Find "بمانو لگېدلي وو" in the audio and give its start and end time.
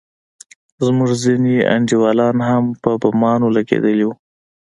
3.01-4.13